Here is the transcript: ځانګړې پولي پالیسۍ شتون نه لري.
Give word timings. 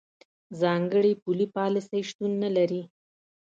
ځانګړې 0.61 1.11
پولي 1.21 1.47
پالیسۍ 1.55 2.01
شتون 2.09 2.31
نه 2.43 2.49
لري. 2.55 2.81